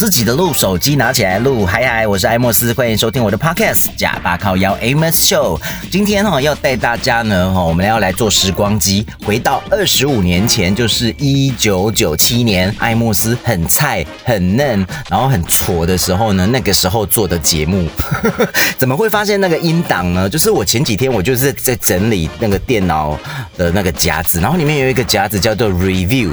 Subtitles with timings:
[0.00, 1.66] 自己的录，手机拿起来录。
[1.66, 5.58] 嗨嗨，我是艾莫斯，欢迎收听我的 Podcast《假巴靠腰 Amos Show》。
[5.90, 17.86] 今天哈要带大家呢哈，我们要来做时光机，回到二十五年前，就是一九九七年，艾莫斯很菜很嫩，然后很挫的时候呢，那个时候做的节目，
[18.78, 20.26] 怎么会发现那个音档呢？
[20.26, 23.20] 就是我前几天我就是在整理那个电脑
[23.58, 26.32] 的那个夹子，然后里面有一个夹子叫做 Review，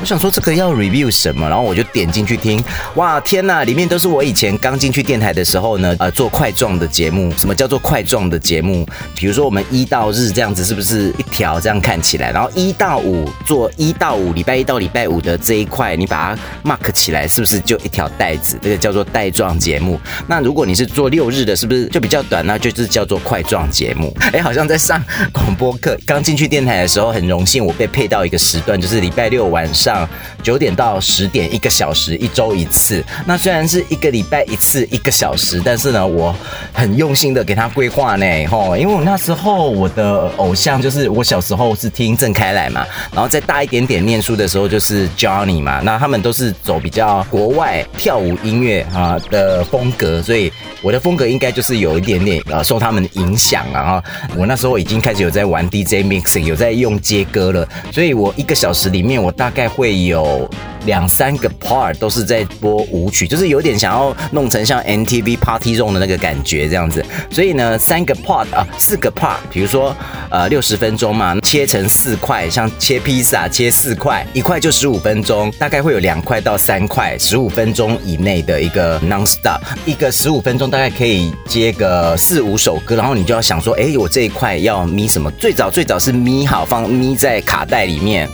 [0.00, 2.62] 我想说这个要 Review 什么，然后我就点进去听，
[2.94, 7.32] 哇天呐，里面都是我以前刚进去电台的时候呢，呃，做块状的节目。
[7.36, 8.86] 什么叫做块状的节目？
[9.16, 12.30] 比如说我们一到日这样子，是不是一条这样看起来？
[12.30, 18.56] 然后一到五做一到五，礼拜一到礼拜五的这一块，你把它 mark 起来，是不是就一条带子？
[18.62, 19.98] 这个叫做带状节目。
[20.28, 22.46] 那如果你是做六日的，是不是就比较短？
[22.46, 24.14] 那就是叫做块状节目。
[24.32, 25.02] 哎，好像在上
[25.32, 25.98] 广播课。
[26.06, 30.06] 刚进去电台的时候，很荣幸我被配到一个时段，就是礼拜六晚上上
[30.42, 33.02] 九点到十点，一个小时，一周一次。
[33.24, 36.34] 那虽然是一个礼拜一次一个小时，但是呢，我
[36.74, 54.04] 很用心的给他规划呢，吼，因为我那时候我的偶像就是我小时候是听郑开来嘛，然后再大一点点念书的时候就是 Johnny 嘛，那他们都是走比较国外跳舞音乐啊的风格，所以我的风格应该就是有一点点呃受他们影响啊，哈，
[54.36, 60.50] 我那时候已经开始有在玩 DJ mixing，有在用接歌了，所以我一个小时里面我大概会有
[60.86, 69.96] 两三个 part 都是在播舞曲，就是有点想要弄成像 MTV Party Zone 的那个感觉这样子，所以呢，三个 part 啊，四个 part，比如说
[70.30, 85.30] 呃六十分钟嘛，切成四块，像切披萨切四块，一块就十五分钟，大概会有两块到三块，十五分钟以内的一个 non-stop，一个十五分钟大概可以接个四五首歌，然后你就要想说，哎，我这一块要咪什么？
[85.38, 88.28] 最早最早是咪好放咪在卡带里面。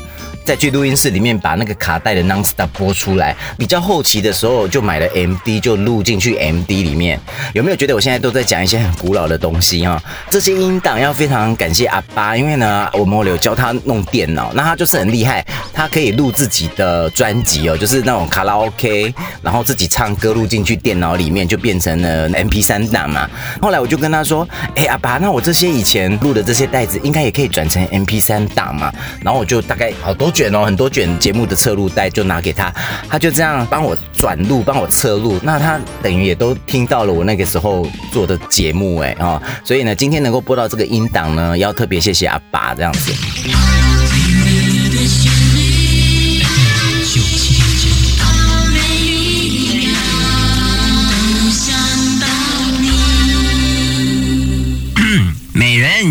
[0.44, 7.18] 再去录音室里面把那个卡带的 non-stop 播出来，比较后期的时候就买了 MD 就录进去 MD 里面。
[7.54, 10.00] 有没有觉得我现在都在讲一些很古老的东西啊？
[10.28, 23.30] 这些音档要非常感谢阿巴，因为呢，我们有教他弄电脑，那他就是很厉害，他可以录自己的专辑哦，就是那种卡拉 OK，然后自己唱歌录进去电脑里面就变成了 MP3 档嘛。
[23.62, 28.92] 后来我就跟他说，哎，阿巴，那我这些以前录的这些带子应该也可以转成 MP3 档嘛？
[29.22, 30.33] 然后我就大概好多。
[30.34, 32.70] 卷哦，很多卷节目的侧录带就拿给他，
[33.08, 43.12] 他就这样帮我转录，帮我侧录，那他等于也都听到了我那个时候做的节目哎哦，所以呢，今天能够播到这个音档呢，要特别谢谢阿爸这样子。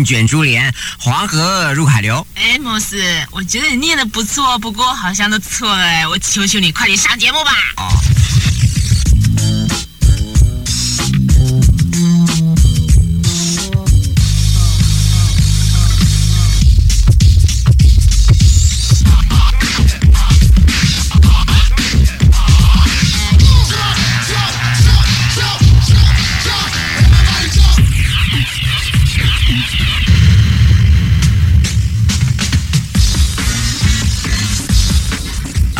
[0.02, 2.26] 卷珠帘，黄河入海流。
[2.36, 7.52] 哎，莫斯，我觉得你念的不错，不过好像都错了哎，我求求你快点上节目吧。
[7.76, 8.23] 哦。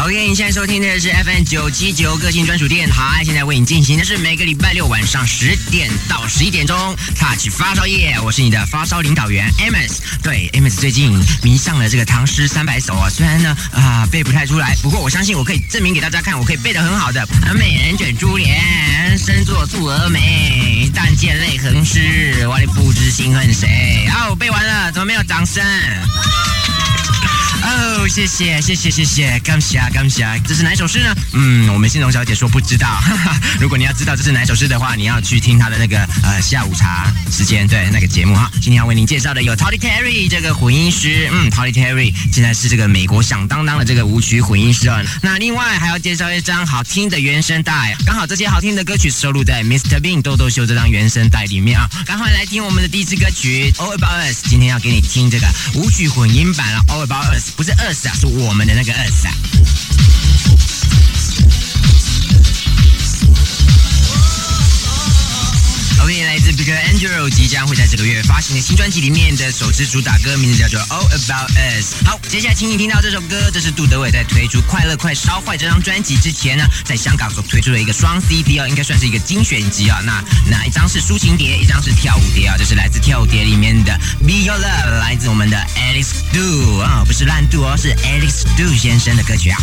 [0.04, 6.76] OK，你现在收听的是 FM 九七九个性专属电台，现在为你进行的是每个礼拜六晚上十点到十一点钟
[7.18, 10.00] ，Touch 发烧夜，我是你的发烧领导员 Amos。
[10.22, 17.26] 对，Amos 最近迷上了这个唐诗三百首啊，虽然呢啊背不太出来，不过我相信我可以证明给大家看，我可以背得很好的。
[17.54, 24.06] 美人卷珠帘，身作蹙蛾眉，但见泪痕湿，万里不知心恨谁。
[24.10, 25.64] 啊，我背完了，怎么没有掌声？
[27.64, 31.14] 哦，谢谢谢谢谢谢，感谢感谢，这是哪一首诗呢？
[31.32, 32.86] 嗯，我们欣荣小姐说不知道。
[32.86, 38.50] 哈哈，如果你要知道这是哪一首诗的话，你要去听她的那个呃下午茶时间对那个节目哈。
[38.60, 45.00] 今天要为您介绍的有 Todd Terry 这个混音师，嗯，Todd Terry 现在是这个美国响当当的这个舞曲混音师啊。
[45.22, 49.98] 那另外还要介绍一张好听的原声带，刚好这些好听的歌曲收录在 Mr.
[50.00, 51.88] Bean 豆豆秀这张原声带里面啊。
[52.04, 57.53] 赶快来听我们的第一支歌曲 All About Us，今天要给你听这个舞曲混音版了 All About Us。
[57.56, 59.93] 不是 us 啊，是我们的那个 us 啊。
[66.04, 71.94] OK，来自 Big Angel 即将会在这个月发行的新专辑里面的首支主打歌，名字叫做 All About Us。
[72.04, 79.98] 好，接下来请你听到这首歌，这是杜德伟在推出《快乐快烧坏》这张专辑之前呢，在香港所推出的一个双 CD 哦，应该算是一个精选集啊。
[80.04, 89.58] 那那一张是抒情碟，一张是跳舞碟啊，这是来自跳舞碟里面的 Be Your Love，来自我们的 Alex Do 啊，不是烂度哦，是 Alex Do 先生的歌曲啊。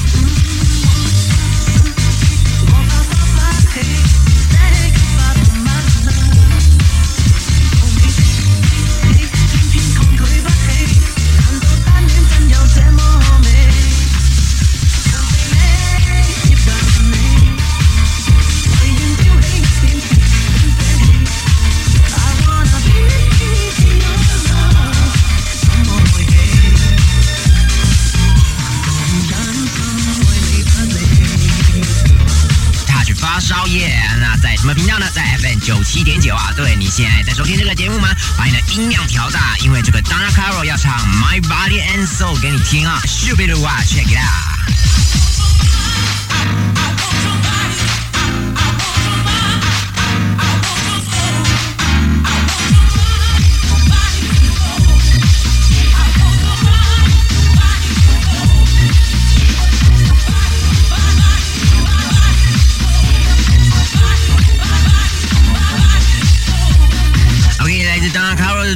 [35.71, 36.51] 九七点九啊。
[36.53, 38.09] 对，你现在在收听这个节目吗？
[38.37, 43.01] 把你的音量调大，因为这个 Donna Caro 要唱 My Body and Soul 给你听啊。
[43.05, 45.00] Shubidua，check it out。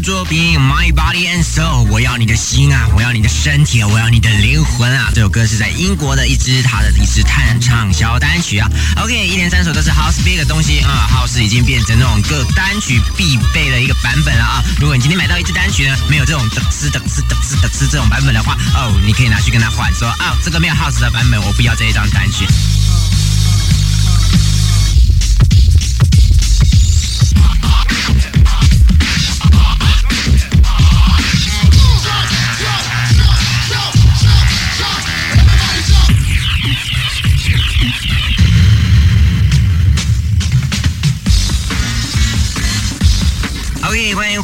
[0.06, 5.10] 作品《My Body and Soul》，我要你的心啊，我要你的身体，我要你的灵魂啊！
[5.16, 8.70] 这首歌是在英国的一支他的一支探畅销单曲啊。
[8.98, 14.64] OK，一连三首都是 House Beat 的东西啊，House 已经变成那种各单曲必备的一个版本了啊。
[14.80, 22.46] 如果你今天买到一支单曲呢，没有这种等斯等斯等斯等斯这种版本的话，哦，你可以拿去跟他换，说啊，这个没有 House 的版本，我不要这一张单曲。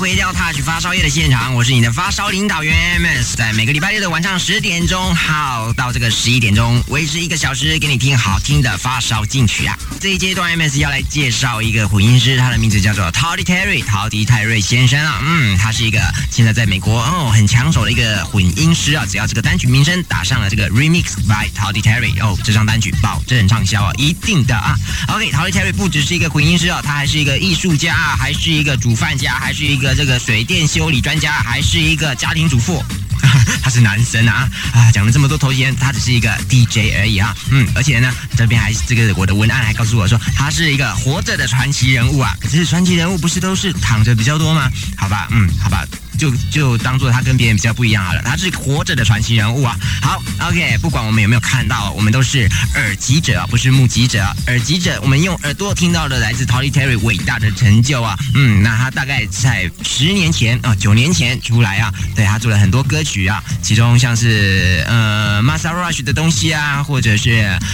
[0.01, 9.77] 回到 Touch 发烧夜的现场，我是你的发烧领导员 MS，在每个礼拜六的晚上十点钟，好到这个十一点钟，维持一个小时给你听好听的发烧金曲啊。
[9.99, 16.01] 这一阶段 MS 要来介绍一个混音师，他的名字叫做 Toddy Terry，陶迪泰瑞先生啊，嗯，他是一个
[16.31, 19.05] 现在在美国哦很抢手的一个混音师啊。
[19.07, 24.75] 只要这个单曲名称打上了这个 Remix by Toddy Terry，哦，这张单曲保证畅销啊，一定的啊。
[25.09, 32.83] OK，Toddy Terry 不只是一个混音师啊，他还是一个艺术家，还是一个煮饭家，还是一个这个水电修理专家，还是一个家庭主妇，
[33.61, 34.91] 他是男生啊啊！
[34.91, 37.35] 讲了这么多头衔，他只是一个 DJ 而已啊。
[37.51, 42.35] 嗯，而且呢，这边还这个我的文案还告诉我说，他是一个活着的传奇人物啊。
[42.41, 44.69] 可是传奇人物不是都是躺着比较多吗？
[44.97, 45.85] 好吧，嗯，好吧。
[46.21, 49.75] 就就当做他跟别人比较不一样好了，他是活着的传奇人物啊。
[50.03, 54.23] 好，OK，不管我们有没有看到，我们都是耳疾者，不是目击者。
[54.45, 58.15] 耳疾者，我们用耳朵听到的来自 Toddy Terry 伟大的成就啊。
[58.35, 67.29] 嗯，那他大概在十年前啊，九年前出来啊，对，他做了很多歌曲啊，其中像是呃 Massa Rush 的东西啊，或者是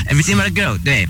[0.09, 1.05] Everything But a Girl，对。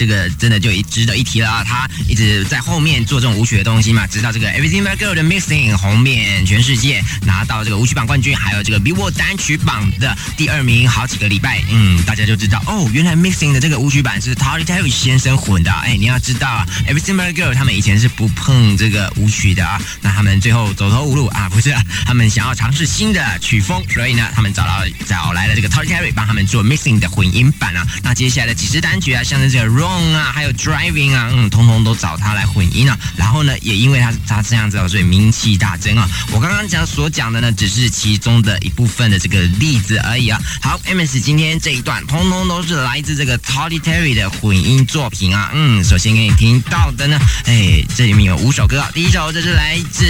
[0.00, 1.62] 这个真的就值得一提了啊！
[1.62, 15.70] 他一直在后面做这种舞曲的东西嘛，直到这个 Everything But a Girl 的 Missing 红遍全世界，拿到这个舞曲榜冠军，还有这个 Billboard 单曲榜的第二名，好几个礼拜，嗯，大家就知道哦，原来 Missing 的这个舞曲版是 Toddy Terry 先生混的。
[15.70, 21.74] 哎，你要知道，Everything But a Girl 他们以前是不碰这个舞曲的啊，那他们最后走投无路啊，不是，
[22.06, 27.86] 他们想要尝试新的曲风，所以呢，他们找到找来了这个 Toddy Terry 帮他们做 Missing 的混音版啊。
[28.02, 29.89] 那接下来的几支单曲啊，像是这个 Roll。
[29.90, 32.96] Wrong 啊，还有 Driving 啊，嗯，通通都找他来混音啊。
[33.16, 36.08] 然后呢，也因为他他这样子啊，所以名气大增啊。
[36.30, 40.40] 我刚刚讲所讲的呢，只是其中的一部分的这个例子而已啊。
[40.62, 45.50] 好，MS 今天这一段通通都是来自这个 Toddy Terry 的混音作品啊。
[45.54, 48.88] 嗯，首先给你听到的呢，哎，这里面有五首歌啊。
[48.94, 50.04] 第一首这是来自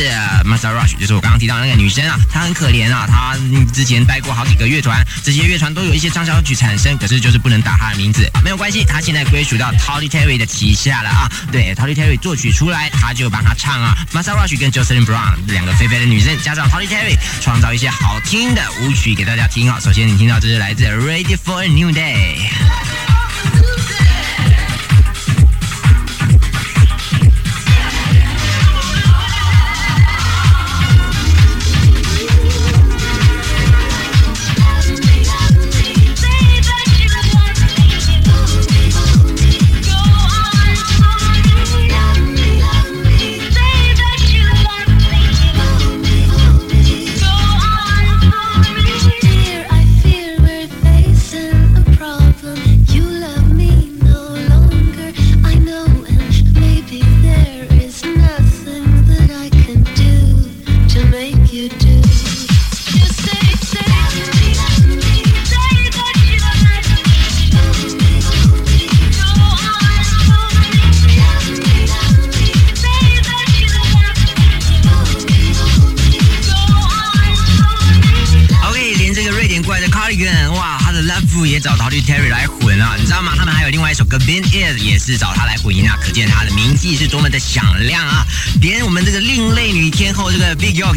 [0.45, 3.35] m a s a Rush，就是我刚刚提到那个女生啊，她很可怜啊，她
[3.73, 8.31] 之前带过好几个乐团，这些乐团都有一些畅销曲产生，可是就是不能打她的名字。
[8.45, 13.97] 没有关系，她现在归属到 Toddy Terry 的旗下了啊，对，Tolly Terry 作曲出来，他就帮他唱啊。
[14.13, 19.79] Masa Rush 跟 Jocelyn Brown 两个肥肥的女生，加上 Tolly Terry，创造一些好听的舞曲给大家听啊。
[19.81, 23.20] 首先你听到这是来自 Ready for a New Day。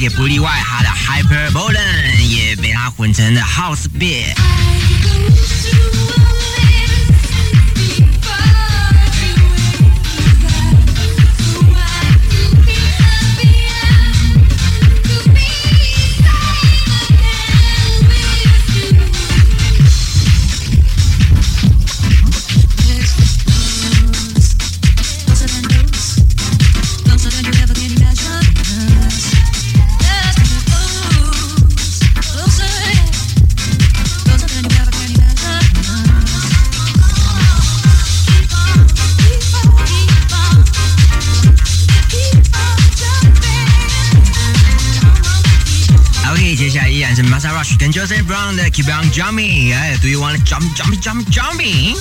[0.03, 4.36] 也不例外，他的 Hyperbollen 也被他混成了 House Beat。
[48.03, 49.74] Joseph Brown 的 Keep on Jumping。
[49.74, 51.95] 哎，Do you want to jump, jump, jump, jumping？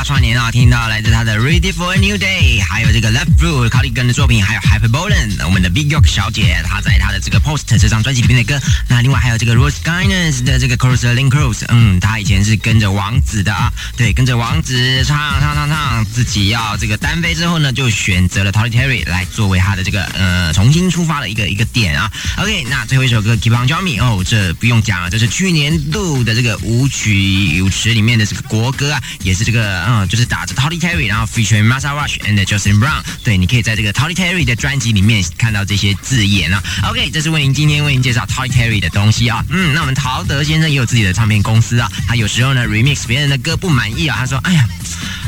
[0.00, 7.78] 大串联啊，听到来自他的 Ready for a New Day，还有这个 Left Foot Cardigan 的作品，还有 Hyperbollen，我们的 Big York 小姐，她在她的这个 Post
[7.78, 8.58] 这张专辑里面的歌。
[8.88, 22.10] 那另外还有这个 Rose Guinness 的这个 Cross Link Cross，嗯，她以前是跟着王子的啊，对，跟着王子唱唱唱唱，自己要这个单飞之后呢，就选择了 Tory Terry 来作为他的这个呃重新出发的一个一个点啊。
[22.38, 28.40] OK，那最后一首歌 Keep on Jumping 哦，这不用讲了，这是去年度的这个舞曲舞池里面的这个。
[28.48, 33.02] 国歌啊，也是这个，嗯，就是打着 Tory Terry，然后 featuring Massa Rush and Justin Brown。
[33.24, 36.62] 对，你可以在这个 Tory Terry 的专辑里面看到这些字眼啊。
[36.84, 39.44] OK，这是为您今天为您介绍 Tory Terry 的东西啊。
[39.48, 44.64] 嗯，那我们陶德先生也有自己的唱片公司啊，他有时候呢 remix 别人的歌不满意啊，他说，哎呀。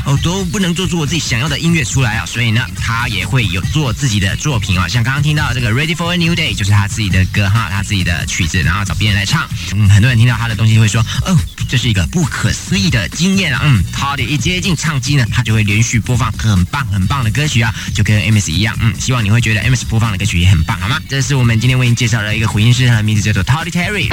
[0.05, 9.47] 哦，都不能做出我自己想要的音乐出来啊，所以呢，他也会有做自己的作品啊，像刚刚听到这个《Ready for a New Day》就是他自己的歌哈，他自己的曲子，然后找别人来唱。
[9.73, 11.37] 嗯，很多人听到他的东西会说，哦，
[11.69, 13.61] 这是一个不可思议的经验啊。
[13.63, 18.77] 嗯，他的一接近唱机呢，他就会连续播放很棒很棒的歌曲啊，就跟 Ms 一样。
[18.81, 20.99] 嗯，希望你会觉得 Ms 播放的歌曲也很棒，好吗？
[21.09, 24.11] 这是我们今天为您介绍的一个回音师，他的名字叫做 Toddy Terry。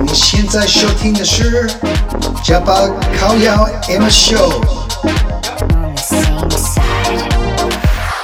[0.00, 1.68] 你现在收听的是
[2.42, 5.81] 加巴靠腰 Amos Show。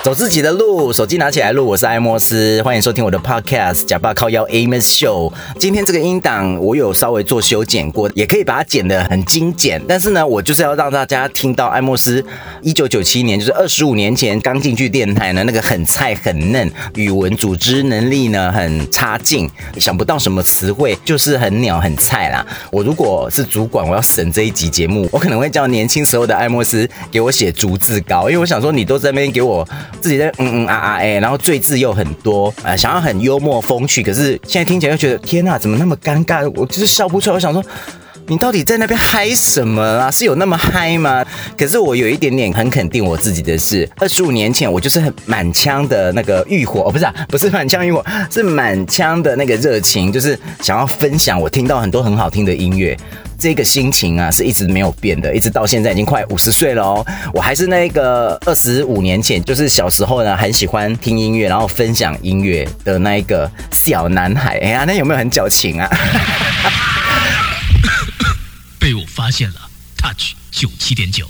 [0.08, 1.66] 走自己的路，手机拿起来录。
[1.66, 5.30] 我是艾莫斯，欢迎收听我的 Podcast《假爸靠腰 Amos Show》。
[5.58, 9.78] 今天这个音档我有稍微做修剪过，也可以把它剪得很精简。
[9.86, 12.24] 但是呢，我就是要让大家听到艾莫斯
[12.62, 19.46] 一九九七年，就是二十五年前刚进去电台呢，那个很菜很嫩，语文组织能力呢很差劲，
[19.76, 22.46] 想不到什么词汇，就是很鸟很菜啦。
[22.72, 29.68] 我如果是主管，我要审这一集节目，我可能会叫年轻时候的艾莫斯给我写逐字稿，因为我想说你都在那边给我。
[30.00, 36.50] 自己在嗯嗯啊啊哎，然后赘字又很多，呃，想要很幽默风趣，可是现在听起来又觉得天呐，怎么那么尴尬？
[36.56, 37.34] 我就是笑不出来。
[37.34, 37.64] 我想说，
[38.26, 40.10] 你到底在那边嗨什么啊？
[40.10, 41.24] 是有那么嗨吗？
[41.56, 52.96] 可是我有一点点很肯定我自己的是，二十五年前我就是很满腔的那个欲火，哦，不是啊，不是满腔欲火，是满腔的那个热情，就是想要分享我听到很多很好听的音乐。
[53.38, 64.58] 这个心情啊，是一直没有变的，一直到现在已经快五十岁了哦，我还是那个二十五年前，就是小时候呢，很喜欢听音乐，然后分享音乐的那一个小男孩。
[64.58, 65.88] 哎呀，那有没有很矫情啊？
[68.78, 69.56] 被我发现了
[69.96, 71.24] ，Touch 九七点九。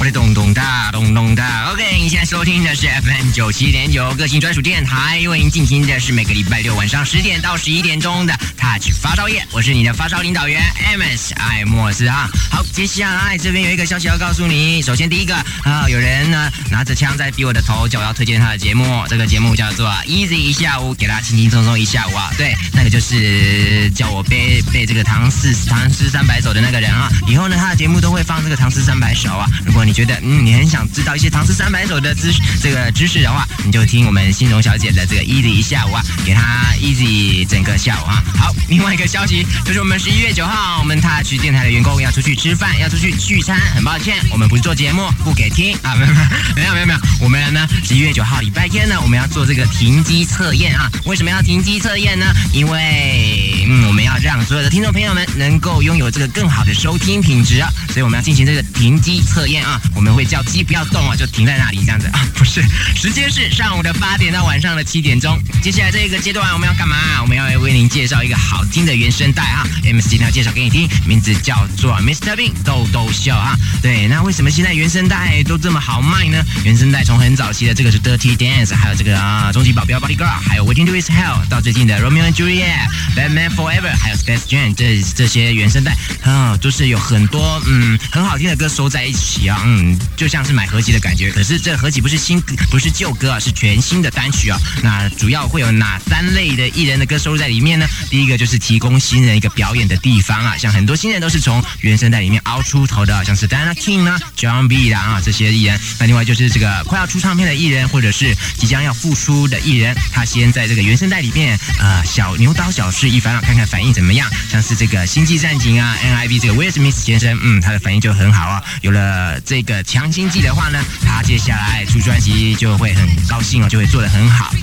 [0.00, 1.70] 我的咚咚哒，咚咚哒。
[1.72, 9.42] OK，你现在收听的是 FM 九七点九个性专属电台，为您进行的是每个礼拜六晚上十点到十一点钟的 Touch 发烧夜。
[9.52, 10.62] 我是你的发烧领导员
[10.92, 12.28] Amos 艾莫斯哈。
[12.50, 14.82] 好，接下来这边有一个消息要告诉你。
[14.82, 19.04] 首先第一个啊，有人呢拿着枪在逼我的头，叫我要推荐他的节目。
[19.08, 22.30] 这个节目叫做 Easy 一下午，给大家轻轻松松一下午啊。
[22.36, 27.08] 对，那个就是叫我背背这个唐诗唐诗三百首的那个人啊。
[27.26, 29.48] 以后呢，他的节目都会放这个唐诗三百首啊。
[29.64, 38.22] 如果你觉得嗯，你很想知道一些唐诗三百首的知，这个知识的话，你就听我们欣荣小姐的这个 easy 一下午啊，给她 easy 整个下午啊。
[38.38, 43.58] 好，另外一个消息就是我们十一月九号，我们 Touch 电台的员工要出去吃饭，要出去聚餐。
[43.74, 45.94] 很抱歉，我们不是做节目，不给听啊。
[45.94, 46.12] 没有
[46.54, 50.90] 没有没有没有，我们呢十一月九号礼拜天呢，我们要做这个停机测验啊。
[51.04, 52.26] 为什么要停机测验呢？
[52.52, 59.80] 因为嗯，我们要让所有的听众朋友们能够拥有这个更好的收听品质啊，所以我们要进行这个停机测验啊。
[59.94, 62.62] 我们会叫机不要动啊，就停在那里这样子啊，不是，
[62.96, 65.38] 时间是上午的八点到晚上的七点钟。
[65.62, 66.96] 接下来这个阶段我们要干嘛？
[67.22, 72.34] 我们要为您介绍一个好听的原声带啊，MC 呢介绍给你听，名字叫做 Mr.
[72.34, 73.56] Bean 豆豆秀啊。
[73.82, 76.42] 对，那为什么现在原声带都这么好卖呢？
[76.64, 89.98] 原声带从很早期的这个是 Dirty Dance，还有这个啊终极保镖 Bodyguard，还有 Waiting to Is Hell，到最近的 Romeo and Juliet、Batman Forever，还有 Space Jam 这这些原声带啊，都是有很多嗯很好听的歌收在一起啊，嗯。
[90.16, 94.58] 就像是买合集的感觉，可是这合集不是新歌，不是旧歌啊，是全新的单曲啊。
[94.82, 97.86] 那主要会有哪三类的艺人的歌收入在里面呢？
[98.10, 105.80] 第一个就是提供新人一个表演的地方啊，像很多新人都是从原声带里面凹出头的，像是 Dana King 啊、John B 啦啊这些艺人。
[105.98, 114.30] 那另外就是这个快要出唱片的艺人，或者是即将要复出的艺人，他先在这个原声带里面，呃，小牛刀小试一番啊，看看反应怎么样。
[114.50, 118.62] 像是这个《星际战警》啊，NIV 这个威尔史密斯先生，嗯，他的反应就很好啊。
[118.82, 124.54] 有了这个强心剂的话呢，他接下来出专辑就会很高兴哦，就会做得很好。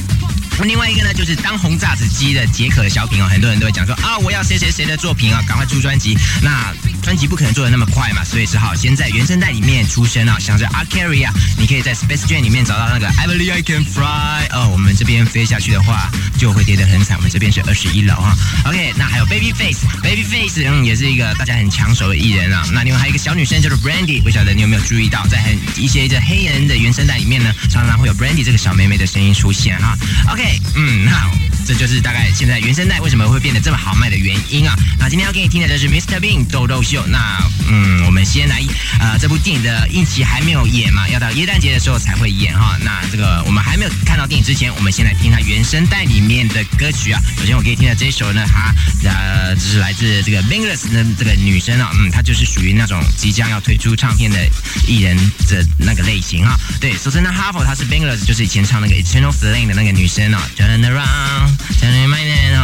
[0.60, 6.18] 那另外一个呢，就是当红炸子鸡的解渴的小品哦，很多人都会讲说啊，我要谁谁谁的作品啊，赶快出专辑。
[6.42, 6.74] 那
[7.04, 14.68] 专辑不可能做的那么快嘛，所以只好先在原声带里面出声啊，像是 R Carry 啊，你可以在 Space Jam 里面找到那个 I Believe I Can Fly 哦。
[14.72, 17.18] 我们这边飞下去的话，就会跌得很惨。
[17.18, 18.36] 我们这边是二十一楼哈。
[18.66, 22.68] OK，那还有 Babyface，Babyface，嗯，也是一个大家很抢手的艺人啊。
[22.74, 29.96] 那另外还有一个小女生叫做 Brandy，不晓得你有没有注意到，在很一些这黑人的原声带里面呢，常常会有 Brandy 这个小妹妹的声音出现哈。
[30.32, 30.47] OK。
[30.76, 31.32] 嗯，好，
[31.68, 34.74] 这就是大概现在原声带为什么会变得这么好卖的原因啊。
[34.98, 36.18] 那今天要给你听的就是 Mr.
[36.18, 37.06] Bean 豆豆秀。
[37.08, 37.38] 那
[37.70, 38.64] 嗯，我们先来，
[39.02, 42.78] 呃，这部电影的映期还没有演嘛，要到耶诞节的时候才会演哈。
[42.82, 47.22] 那这个我们还没有看到电影之前，我们先来听它原声带里面的歌曲啊。
[47.38, 54.40] 首先我给你听的这一首呢，它呃，这是来自这个 Bangless 的这个女生啊，嗯，她就是属于那种即将要推出唱片的
[54.88, 55.18] 艺人
[55.50, 56.58] 的那个类型哈。
[56.80, 60.42] 对首先呢，哈佛她是 Bangless，就是以前唱那个 Eternal Flame 的那个女生啊。
[60.58, 61.57] Turn around,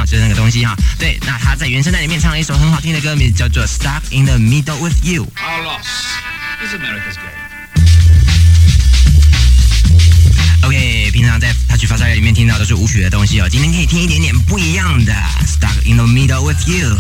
[0.06, 0.76] 就是那个东西哈。
[1.00, 5.26] 对，那他在原声带里面唱了一首很好听的歌，名字叫做《Stuck in the Middle with You》。
[5.42, 5.88] Our loss
[6.62, 7.32] is America's gain.
[10.64, 15.14] OK，平常在他去发烧友里面听到都是舞曲的东西哦，今天可以听一点点不一样的
[15.48, 16.96] 《Stuck in the Middle with You》。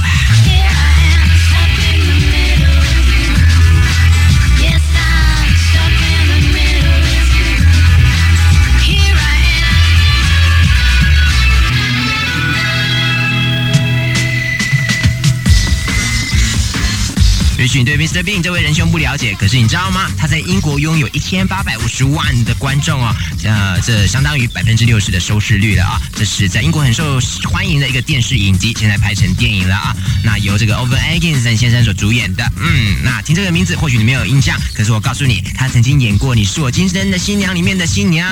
[17.75, 18.21] 你对 Mr.
[18.21, 20.07] Bean 这位仁兄不了解，可是你知道吗？
[20.15, 25.99] 他在英国拥有一千八百五十万的观众哦，呃，这相当于百分之六十的收视率了啊！
[26.15, 29.95] 这是在英国很受欢迎的一个电视影集，现在拍成电影了啊！
[30.23, 38.29] 那由这个 Owen Atkinson 先生所主演的，嗯，那听这个名字或许你没有印象，可是我告诉你，他曾经演过《你是我今生的新娘》里面的新娘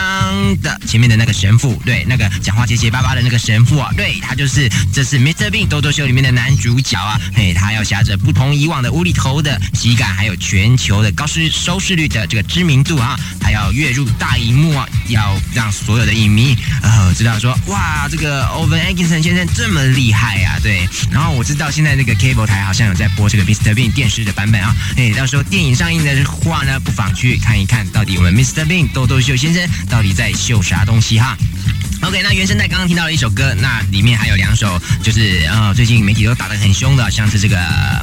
[0.62, 5.50] 的前面的那个神父，对，那个讲话结结巴巴的那个神父啊，对，他就是这是 Mr.
[5.50, 7.20] Bean 多多秀里面的男主角啊！
[7.34, 9.31] 嘿，他要挟着不同以往的无厘头。
[9.32, 20.86] 头的喜感，还有全球的高视收视率的这个知名度啊，还要跃入大荧幕啊，要让所有的影迷呃知道说，哇，这个 Owen Atkinson 先生这么厉害呀、啊，对。
[21.10, 23.74] 然后我知道现在那个 Cable 台好像有在播这个 Mr.
[23.74, 28.66] Bean 电视的版本啊，哎，到时候电影上映的话呢，不妨去看一看到底我们 Mr.
[28.66, 31.38] Bean 豆豆秀先生到底在秀啥东西哈。
[32.04, 37.58] OK，那原声带刚刚听到了一首歌，那里面还有两首，就是呃最近媒体都打得很凶的，像是这个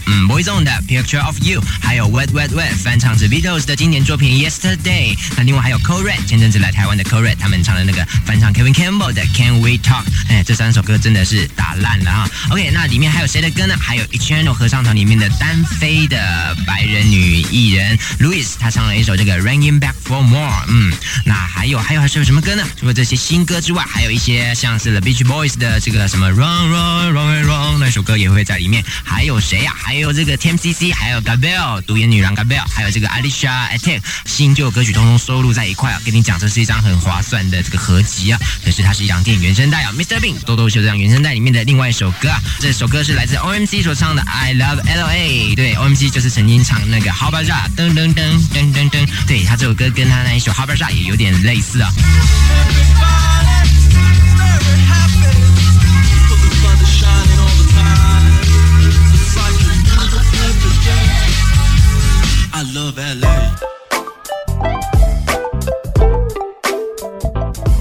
[0.06, 6.00] 嗯 Boyzone 的 Picture of You，还有 Wet Wet Wet 翻唱自 Beatles 的经典作品 Yesterday，那另外还有 c o
[6.00, 9.70] r e t 前阵子来台湾的 c o r e t 他们唱的那个翻唱 Kevin Campbell 的 Can We
[9.78, 12.30] Talk，哎，这三首歌真的是打烂了哈。
[12.50, 13.76] OK，那里面还有谁的歌呢？
[13.80, 20.92] 还有 Eternal 合唱团里面的单飞的白人女艺人 Louis，她唱了一首这个 Raining Back for More，嗯，
[21.24, 22.64] 那还有还有还是有什么歌呢？
[22.78, 28.84] 除了这些新歌之外，还有一些像是 The Beach Boys 的这个什么 Run Run Run Run 那首歌也会在里面。
[29.02, 29.80] 还有谁呀、啊？
[29.82, 36.00] 还有这个 TMCC，还有 Gabelle 独眼女郎 Gabelle，还有这个 Alicia Attack 新旧歌曲通通收录在一块啊！
[36.04, 38.38] 跟你讲，这是一张很划算的这个合集啊。
[38.64, 40.20] 可是它是一张电影原声带啊，Mr.
[40.20, 42.40] Bean 豆豆秀这张原声带里面的另外一首歌啊。
[42.60, 45.54] 这首歌是来自 OMC 所唱的 I Love LA。
[45.54, 49.08] 对，OMC 就是曾经唱那个 How About a 噔噔噔噔噔噔。
[49.26, 51.90] 对，他这首歌跟他那一首 How About a 也有点类似啊。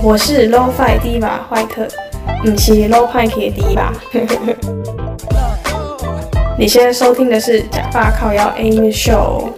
[0.04, 1.88] 我是 Low Five Diva 坏特，
[2.44, 3.92] 不是 Low Five 的 Diva。
[6.60, 9.50] 你现在收听的是假发靠腰 Amos Show。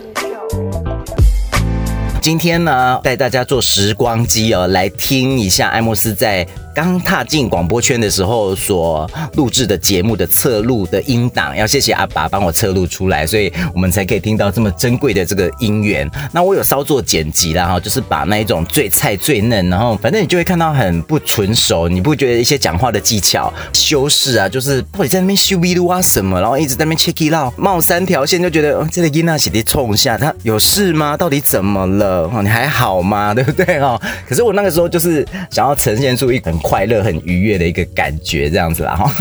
[2.22, 6.48] 今天呢，带大家坐时光机哦，来听一下艾莫斯在。
[6.80, 16.10] 刚踏进广播圈的时候所录制的节目的侧录的音档，要谢谢阿爸帮我侧录出来，所以我们才可以听到这么珍贵的这个音源。
[16.32, 31.18] 那我有稍作剪辑啦哈，就是把那一种最菜最嫩，然后反正你就会看到很不纯熟，你不觉得一些讲话的技巧修饰啊，就是到底在那边修逼录啊什么，然后一直在那边 check it out，冒三条线就觉得、哦、这个音娜写的冲一下，他有事吗？
[31.18, 32.32] 到底怎么了？
[32.34, 33.34] 哦，你还好吗？
[33.34, 34.02] 对不对哦？
[34.26, 36.58] 可是我那个时候就是想要呈现出一个很。
[36.70, 39.12] 快乐、很愉悦的一个感觉，这样子啦哈。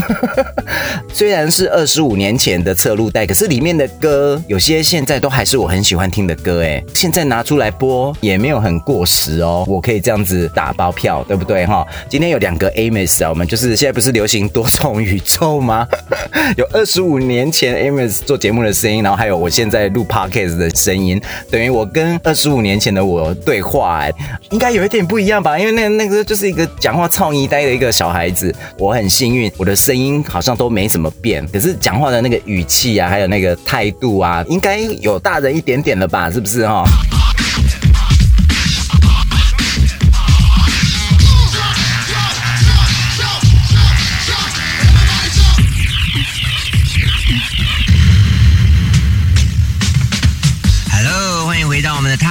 [1.14, 11.86] 虽然是二十五年前的侧录带，可是里面的歌有些现在都还是我很喜欢听的歌哎，现在拿出来播也没有很过时哦，我可以这样子打包票，对不对哈？
[12.06, 15.88] 今天有两个 Amos 啊，我们就是现在不是流行多重宇宙吗？
[16.58, 21.18] 有二十五年前 Amos 做节目的声音，然后还有我现在录 Podcast 的声音，
[21.50, 24.12] 等于我跟二十五年前的我对话，哎，
[24.50, 25.58] 应该有一点不一样吧？
[25.58, 36.30] 因为那那个就是一个讲话一呆的一个小孩子，我很幸运，我的声音好像都没怎么变，可是讲话的那个语气啊，还有那个态度啊，应该有大人一点点了吧？
[36.30, 36.84] 是不是哈？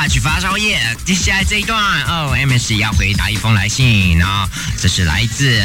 [0.07, 5.61] 去发烧夜，接下来这一段哦，M S 要回答一封来信，然后这是来自。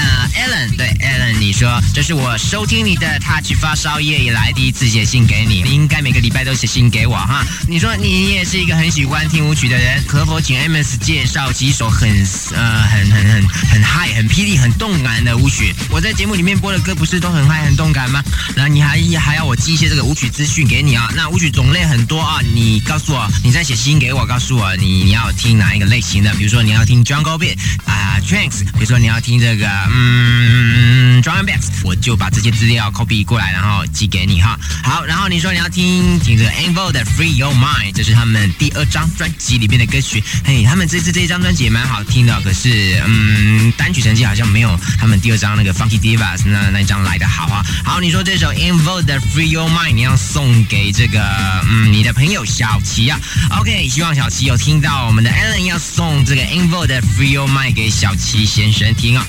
[0.00, 7.44] 呃，Allen，对，Allen，你说这是我收听你的 Touch 发烧夜以来第一次写信给你，你应该每个礼拜都写信给我哈。
[7.68, 12.08] 你说你也是一个很喜欢听舞曲的人，可否请 Ms 介绍几首很
[12.54, 15.74] 呃很很很很嗨、很霹雳、很动感的舞曲？
[15.90, 18.24] 我在节目里面播的歌不是都很嗨、很动感吗？
[18.56, 21.12] 那你还还要我寄一些这个舞曲资讯给你啊？
[21.14, 26.32] 那舞曲种类很多啊，你告诉我，你再写信给我，告诉我你你要听哪一个类型的？
[26.34, 29.68] 比如说你要听 Jungle Beat 啊、Trance，比如说你要听这个。
[29.92, 34.58] 嗯，Drum Bass，我就把这些资料 copy 过来，然后寄给你哈。
[34.82, 40.22] 好，然后你说你要听听这个 Envo 的 Free Your Mind，这是他们第二张专辑里面的歌曲。
[40.44, 47.62] 嘿，他们这次这一张专辑也蛮好听的，可是嗯，单曲成绩好像没有他们第二张那个 Funky Divas 那那张来的好啊。
[47.84, 51.20] 好，你说这首 Envo 的 Free Your Mind 你要送给这个
[51.68, 53.20] 嗯你的朋友小齐啊。
[53.58, 59.26] OK，希望小齐有听到我们的 Alan 要送这个 Envo 的 Free Your Mind 给小齐先生听啊。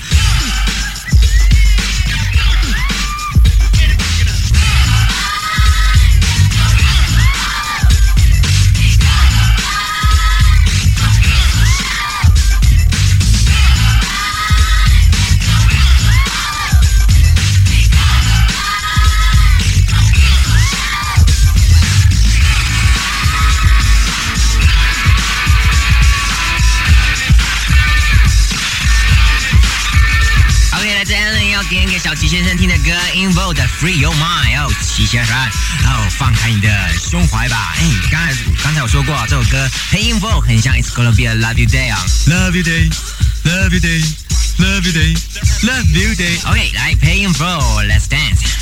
[32.02, 32.90] 小齐先生听的歌
[33.32, 37.74] Vogue 的 Free Your Mind，哦，齐先生，哦，放开你的胸怀吧。
[37.76, 44.92] 哎，刚才刚才我说过这首歌，En Vogue 很像 It's Gonna Be a Love You Day 啊，Love You Day，Love You Day，Love You
[44.92, 46.50] Day，Love You Day。
[46.50, 48.61] OK，来，En Vogue，Let's Dance。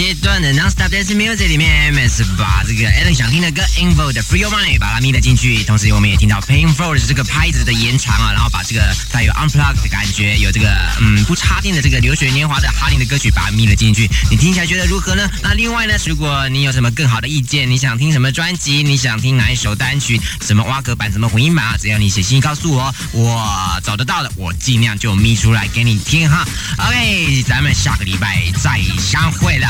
[0.00, 6.40] 阶段的 Non Stop Dance Music 里面，MS 把这个 Alan 想听的歌 Envo 的 Free Your Mind 把它咪了进去，同时我们也听到
[6.40, 8.80] Paying For 的这个拍子的延长啊，然后把这个
[9.12, 15.30] 带有 Unplug 的感觉，有这个嗯不插电的这个流水年华的哈林的歌曲把它咪了进去，你听起来觉得如何呢？
[15.42, 26.48] 那另外呢，如果你有什么更好的意见，你想听什么专辑，你想听哪一首单曲，什么挖格版，什么混音版啊，只要你写信告诉我，我找得到的，我尽量就咪出来给你听哈。
[26.78, 29.68] OK，咱们下个礼拜再相会了。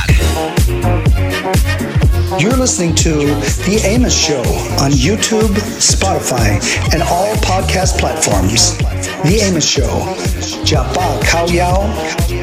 [2.40, 3.12] You're listening to
[3.66, 4.40] The Amos Show
[4.80, 6.58] on YouTube, Spotify,
[6.94, 8.78] and all podcast platforms.
[9.24, 9.88] The Amos Show.
[10.64, 12.39] Japa Kao Yao.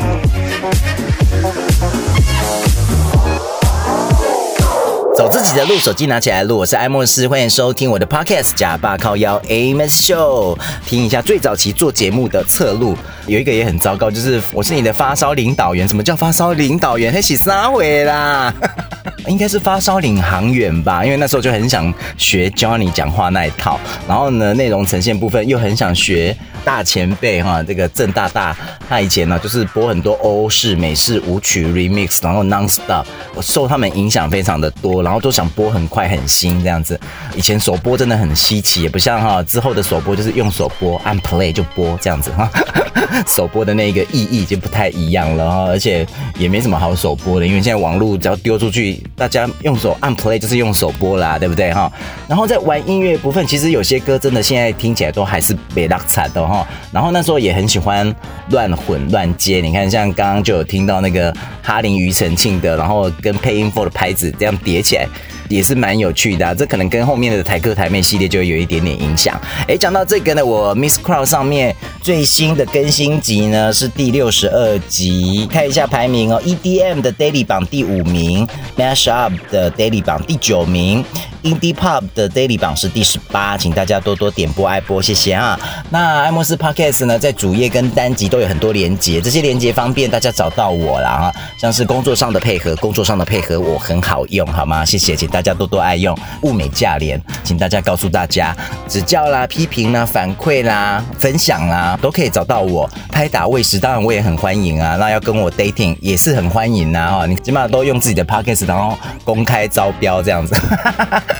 [5.17, 6.59] 走自己的路，手机拿起来录。
[6.59, 10.55] 我是艾莫斯，欢迎收听我的 Podcast 假爸靠腰 Amos Show。
[10.85, 15.87] 听一下最早期做节目的侧录，有一个也很糟糕，就是我是你的发烧领导员。
[15.87, 17.11] 什么叫发烧领导员？
[17.11, 18.53] 嘿，洗三回啦，
[19.25, 21.03] 应该是发烧领航员吧？
[21.03, 28.53] 因为那时候就很想学 Johnny 讲话那一套，然后呢，内容呈现部分又很想学大前辈哈，这个郑大大，
[28.89, 36.99] 他以前呢就是播很多欧式、美式舞曲 Remix，然后 Non-Stop，我受他们影响非常的多，然后都想播很快很新这样子。
[37.37, 42.51] 以前首播真的很稀奇，也不像哈之后的首播就是用手播按 Play 就播这样子哈。
[43.25, 46.05] 首播的那个意义就不太一样了哈，而且
[46.37, 51.89] 也没什么好首播的，因为现在网络只要丢出去，大家用手按 Play 就是用手播啦，对不对哈？
[52.27, 56.56] 然后在玩音乐部分，其实有些歌真的现在听起来都还是被拉惨的哈。
[56.91, 58.13] 然后那时候也很喜欢
[58.49, 65.07] 乱混乱接，你看像刚刚就有听到那个哈林庾澄庆的，然后跟 Payin for 的拍子这样叠起来。
[65.49, 69.39] 也是蛮有趣的啊，这可能跟后面的台客台妹系列就有一点点影响。
[69.65, 81.01] 哎，讲到这个呢，我 Miss Crow 上面最新的更新集呢是第六十二集，看一下排名哦，EDM 的 Daily 榜第五名，Mash Up 的 Daily 榜第九名。
[81.47, 85.57] Indie Pop 的 Daily 榜是第十八，请大家多多点播爱播，谢谢啊。
[85.89, 91.33] 那爱莫斯 Podcast 呢，在主页跟单集都有很多连接，这些连接方便大家找到我啦啊。
[91.57, 94.83] 像是工作上的配合，工作上的配合我很好用，好吗？
[94.83, 98.53] 谢谢，请大家多多爱用，物美价廉，请大家告诉大家，
[98.89, 102.89] 指教啦、批评啦、反馈啦、分享啦，都可以找到我。
[103.09, 104.97] 拍打喂食，当然我也很欢迎啊。
[104.97, 107.25] 那要跟我 dating 也是很欢迎呐啊。
[107.25, 110.53] 你起码都用自己的 Podcast，然后公开招标这样子。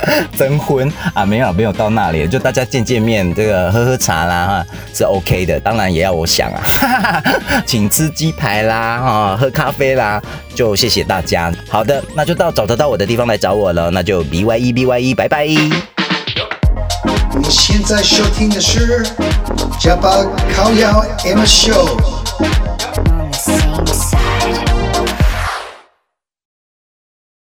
[0.38, 5.60] 征婚啊，没有没有到那里，就大家见见面，这个喝喝茶啦哈，是 OK 的。
[5.60, 6.62] 当然也要我想啊，
[7.66, 10.22] 请吃鸡排啦哈，喝咖啡啦，
[10.56, 11.52] 就谢谢大家。
[11.70, 15.46] 好的，那就到找得到我的地方来找我了，那就 B Y E B Y E，拜拜。
[15.46, 15.72] 你
[17.50, 19.04] 现在收听的是
[19.80, 20.10] 假爸
[20.56, 22.77] 靠腰 Amos Show。